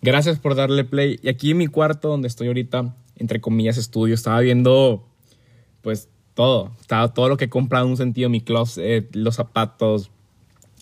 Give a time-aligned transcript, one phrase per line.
[0.00, 1.18] Gracias por darle play.
[1.22, 5.08] Y aquí en mi cuarto, donde estoy ahorita, entre comillas, estudio, estaba viendo,
[5.82, 6.72] pues, todo.
[6.80, 10.10] Estaba todo lo que he comprado en un sentido, mi closet, los zapatos.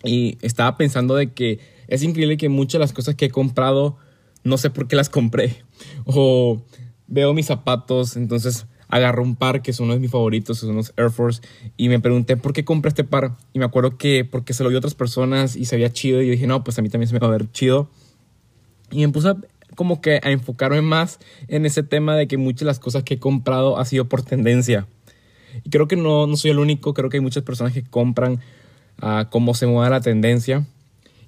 [0.05, 3.97] Y estaba pensando de que es increíble que muchas de las cosas que he comprado,
[4.45, 5.65] no sé por qué las compré.
[6.05, 6.63] O
[7.07, 10.93] veo mis zapatos, entonces agarro un par que son uno de mis favoritos, son los
[10.97, 11.43] Air Force,
[11.77, 13.37] y me pregunté por qué compré este par.
[13.53, 16.23] Y me acuerdo que porque se lo vi a otras personas y se veía chido,
[16.23, 17.91] y yo dije, no, pues a mí también se me va a ver chido.
[18.91, 19.35] Y me puse
[19.75, 21.19] como que a enfocarme más
[21.49, 24.23] en ese tema de que muchas de las cosas que he comprado ha sido por
[24.23, 24.87] tendencia.
[25.65, 28.41] Y creo que no, no soy el único, creo que hay muchas personas que compran
[28.99, 30.67] a cómo se mueve la tendencia.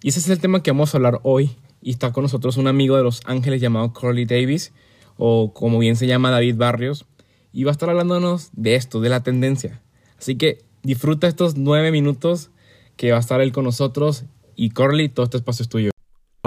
[0.03, 1.51] Y ese es el tema que vamos a hablar hoy.
[1.81, 4.73] Y está con nosotros un amigo de Los Ángeles llamado Curly Davis,
[5.17, 7.07] o como bien se llama David Barrios.
[7.53, 9.81] Y va a estar hablándonos de esto, de la tendencia.
[10.19, 12.51] Así que disfruta estos nueve minutos
[12.97, 14.25] que va a estar él con nosotros.
[14.57, 15.91] Y Curly, todo este espacio es tuyo.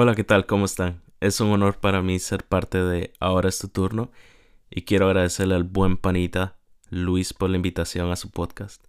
[0.04, 0.48] Hola, ¿qué tal?
[0.48, 1.00] ¿Cómo están?
[1.20, 4.12] Es un honor para mí ser parte de Ahora es tu turno.
[4.72, 6.58] Y quiero agradecerle al buen panita
[6.90, 8.84] Luis por la invitación a su podcast.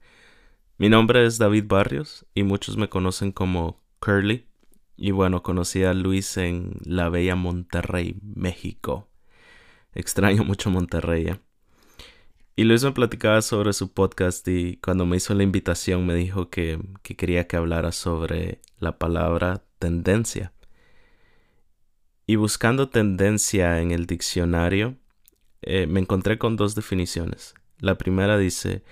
[0.78, 4.46] Mi nombre es David Barrios y muchos me conocen como Curly.
[4.96, 9.10] Y bueno, conocí a Luis en la bella Monterrey, México.
[9.92, 11.26] Extraño mucho Monterrey.
[11.26, 11.40] ¿eh?
[12.56, 16.48] Y Luis me platicaba sobre su podcast y cuando me hizo la invitación me dijo
[16.48, 20.54] que, que quería que hablara sobre la palabra tendencia.
[22.32, 24.96] Y buscando tendencia en el diccionario,
[25.60, 27.52] eh, me encontré con dos definiciones.
[27.78, 28.82] La primera dice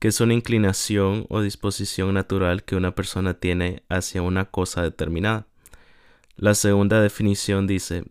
[0.00, 5.46] que es una inclinación o disposición natural que una persona tiene hacia una cosa determinada.
[6.34, 8.02] La segunda definición dice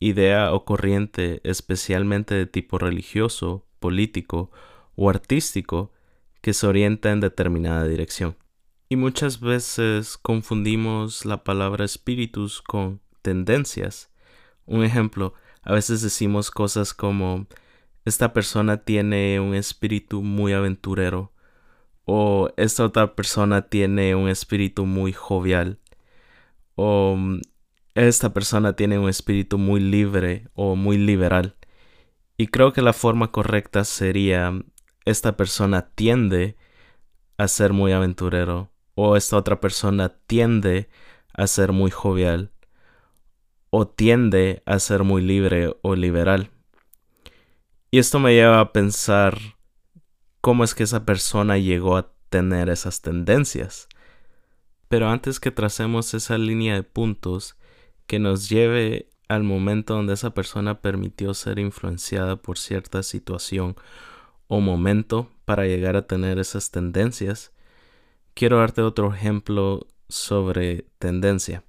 [0.00, 4.50] idea o corriente especialmente de tipo religioso, político
[4.96, 5.92] o artístico
[6.40, 8.36] que se orienta en determinada dirección.
[8.88, 14.11] Y muchas veces confundimos la palabra espíritus con tendencias.
[14.66, 17.46] Un ejemplo, a veces decimos cosas como
[18.04, 21.32] esta persona tiene un espíritu muy aventurero
[22.04, 25.78] o esta otra persona tiene un espíritu muy jovial
[26.74, 27.16] o
[27.94, 31.56] esta persona tiene un espíritu muy libre o muy liberal.
[32.36, 34.52] Y creo que la forma correcta sería
[35.04, 36.56] esta persona tiende
[37.36, 40.88] a ser muy aventurero o esta otra persona tiende
[41.34, 42.50] a ser muy jovial
[43.74, 46.50] o tiende a ser muy libre o liberal.
[47.90, 49.38] Y esto me lleva a pensar
[50.42, 53.88] cómo es que esa persona llegó a tener esas tendencias.
[54.88, 57.56] Pero antes que tracemos esa línea de puntos
[58.06, 63.74] que nos lleve al momento donde esa persona permitió ser influenciada por cierta situación
[64.48, 67.54] o momento para llegar a tener esas tendencias,
[68.34, 71.64] quiero darte otro ejemplo sobre tendencia.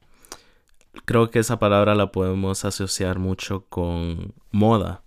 [1.06, 5.04] Creo que esa palabra la podemos asociar mucho con moda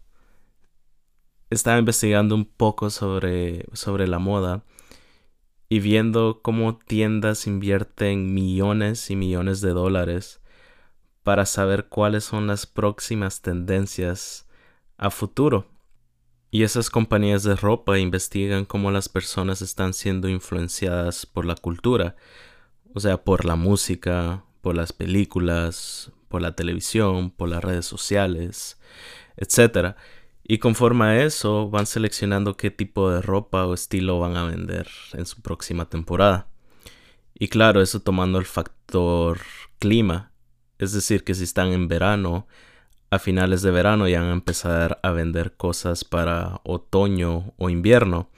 [1.50, 4.64] estaba investigando un poco sobre, sobre la moda
[5.68, 10.40] y viendo cómo tiendas invierten millones y millones de dólares
[11.22, 14.48] para saber cuáles son las próximas tendencias
[14.96, 15.66] a futuro.
[16.50, 22.16] Y esas compañías de ropa investigan cómo las personas están siendo influenciadas por la cultura,
[22.94, 28.80] o sea, por la música, por las películas, por la televisión, por las redes sociales,
[29.36, 29.94] etc.
[30.42, 34.88] Y conforme a eso van seleccionando qué tipo de ropa o estilo van a vender
[35.12, 36.48] en su próxima temporada.
[37.32, 39.38] Y claro, eso tomando el factor
[39.78, 40.32] clima.
[40.78, 42.48] Es decir, que si están en verano,
[43.10, 48.30] a finales de verano ya van a empezar a vender cosas para otoño o invierno.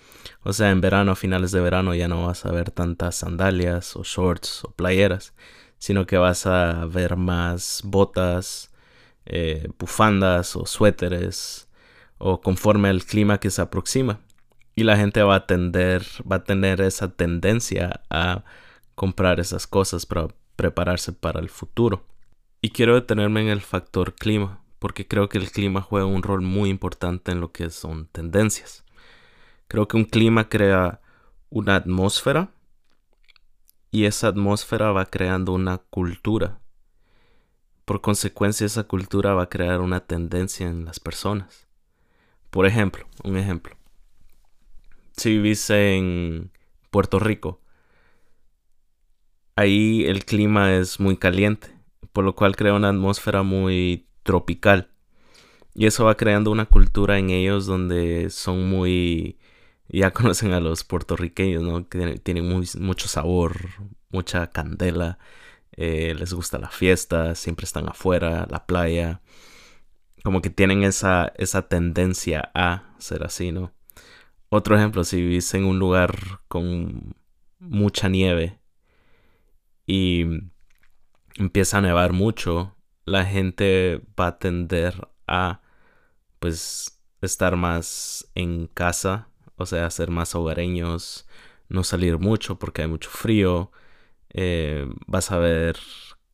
[0.42, 3.96] O sea, en verano, a finales de verano ya no vas a ver tantas sandalias
[3.96, 5.32] o shorts o playeras,
[5.78, 8.72] sino que vas a ver más botas,
[9.26, 11.68] eh, bufandas o suéteres
[12.18, 14.20] o conforme al clima que se aproxima.
[14.74, 18.44] Y la gente va a tender, va a tener esa tendencia a
[18.94, 22.04] comprar esas cosas para prepararse para el futuro.
[22.60, 26.42] Y quiero detenerme en el factor clima, porque creo que el clima juega un rol
[26.42, 28.84] muy importante en lo que son tendencias.
[29.68, 31.00] Creo que un clima crea
[31.50, 32.50] una atmósfera
[33.90, 36.60] y esa atmósfera va creando una cultura.
[37.84, 41.66] Por consecuencia, esa cultura va a crear una tendencia en las personas.
[42.50, 43.76] Por ejemplo, un ejemplo.
[45.16, 46.50] Si vivís en
[46.90, 47.60] Puerto Rico,
[49.56, 51.68] ahí el clima es muy caliente,
[52.12, 54.90] por lo cual crea una atmósfera muy tropical.
[55.74, 59.37] Y eso va creando una cultura en ellos donde son muy...
[59.88, 61.88] Ya conocen a los puertorriqueños, ¿no?
[61.88, 63.56] Que tienen mucho sabor,
[64.10, 65.18] mucha candela.
[65.72, 69.22] eh, les gusta la fiesta, siempre están afuera, la playa.
[70.24, 73.72] Como que tienen esa, esa tendencia a ser así, ¿no?
[74.50, 77.16] Otro ejemplo, si vivís en un lugar con
[77.60, 78.60] mucha nieve
[79.86, 80.24] y
[81.36, 85.60] empieza a nevar mucho, la gente va a tender a
[86.38, 91.26] pues estar más en casa, o sea, ser más hogareños,
[91.68, 93.72] no salir mucho porque hay mucho frío.
[94.30, 95.78] Eh, vas a ver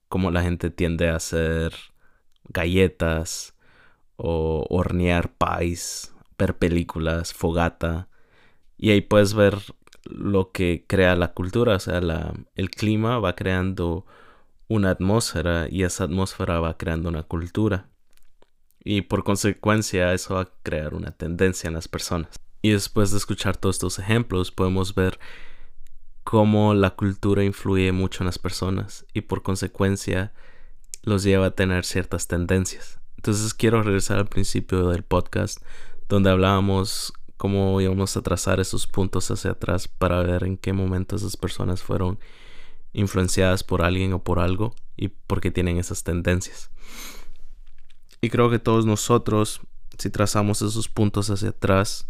[0.09, 1.75] cómo la gente tiende a hacer
[2.49, 3.55] galletas
[4.17, 8.09] o hornear pies, ver películas, fogata.
[8.79, 9.59] Y ahí puedes ver
[10.05, 12.01] lo que crea la cultura, o sea,
[12.55, 14.07] el clima va creando
[14.69, 17.89] una atmósfera y esa atmósfera va creando una cultura.
[18.85, 22.44] Y por consecuencia eso va a crear una tendencia en las personas.
[22.65, 25.21] Y después de escuchar todos estos ejemplos podemos ver
[26.23, 30.33] cómo la cultura influye mucho en las personas y por consecuencia
[31.03, 33.01] los lleva a tener ciertas tendencias.
[33.17, 35.59] Entonces quiero regresar al principio del podcast
[36.09, 41.17] donde hablábamos cómo íbamos a trazar esos puntos hacia atrás para ver en qué momento
[41.17, 42.19] esas personas fueron
[42.95, 46.71] influenciadas por alguien o por algo y por qué tienen esas tendencias.
[48.23, 49.61] Y creo que todos nosotros,
[49.99, 52.09] si trazamos esos puntos hacia atrás,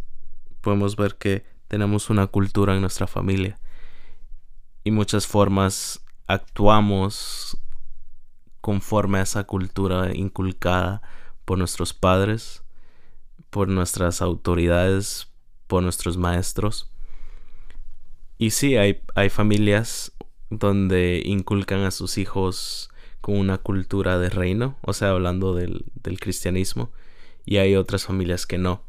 [0.65, 3.59] podemos ver que tenemos una cultura en nuestra familia
[4.83, 7.59] y muchas formas actuamos
[8.61, 11.03] conforme a esa cultura inculcada
[11.45, 12.63] por nuestros padres,
[13.51, 15.29] por nuestras autoridades,
[15.67, 16.91] por nuestros maestros.
[18.39, 20.13] Y sí, hay, hay familias
[20.51, 22.91] donde inculcan a sus hijos
[23.21, 26.91] con una cultura de reino, o sea, hablando del, del cristianismo,
[27.45, 28.83] y hay otras familias que no.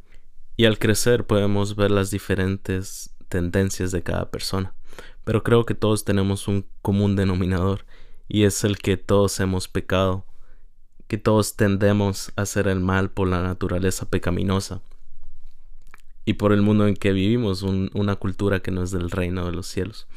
[0.57, 4.73] Y al crecer podemos ver las diferentes tendencias de cada persona,
[5.23, 7.85] pero creo que todos tenemos un común denominador,
[8.27, 10.25] y es el que todos hemos pecado,
[11.07, 14.81] que todos tendemos a hacer el mal por la naturaleza pecaminosa
[16.25, 19.51] y por el mundo en que vivimos, una cultura que no es del reino de
[19.51, 20.07] los cielos.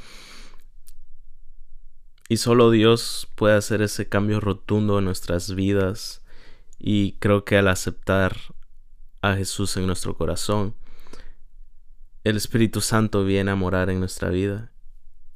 [2.30, 6.22] Y solo Dios puede hacer ese cambio rotundo en nuestras vidas.
[6.78, 8.36] Y creo que al aceptar
[9.22, 10.74] a Jesús en nuestro corazón,
[12.24, 14.70] el Espíritu Santo viene a morar en nuestra vida.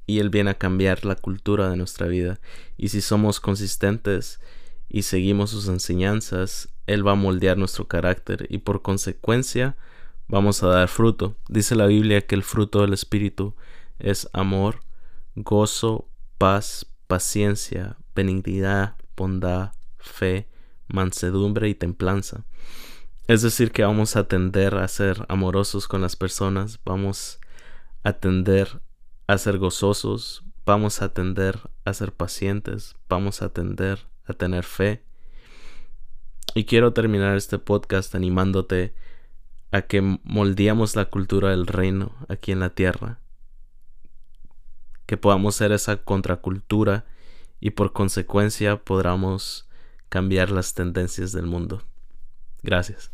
[0.05, 2.41] Y Él viene a cambiar la cultura de nuestra vida.
[2.77, 4.41] Y si somos consistentes
[4.89, 9.77] y seguimos sus enseñanzas, Él va a moldear nuestro carácter y por consecuencia
[10.29, 11.37] vamos a dar fruto.
[11.49, 13.55] Dice la Biblia que el fruto del Espíritu
[13.99, 14.81] es amor,
[15.37, 20.49] gozo, paz, paciencia, benignidad, bondad, fe,
[20.89, 22.45] mansedumbre y templanza.
[23.33, 27.41] Es decir, que vamos a tender a ser amorosos con las personas, vamos
[28.03, 28.83] a tender
[29.27, 35.03] a ser gozosos, vamos a tender a ser pacientes, vamos a tender a tener fe.
[36.55, 38.95] Y quiero terminar este podcast animándote
[39.71, 43.19] a que moldeamos la cultura del reino aquí en la tierra
[45.07, 47.07] que podamos ser esa contracultura
[47.61, 49.71] y por consecuencia podamos
[50.11, 51.83] cambiar las tendencias del mundo.
[52.63, 53.11] Gracias.